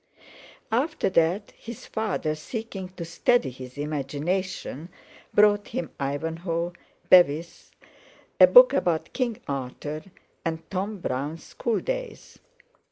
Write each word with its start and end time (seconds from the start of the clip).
After 0.71 1.11
that, 1.11 1.51
his 1.55 1.85
father, 1.85 2.33
seeking 2.33 2.89
to 2.95 3.05
steady 3.05 3.51
his 3.51 3.77
imagination, 3.77 4.89
brought 5.31 5.67
him 5.67 5.91
Ivanhoe, 5.99 6.73
Bevis, 7.11 7.69
a 8.39 8.47
book 8.47 8.73
about 8.73 9.13
King 9.13 9.41
Arthur, 9.47 10.01
and 10.43 10.67
Tom 10.71 10.97
Brown's 11.01 11.43
Schooldays. 11.43 12.39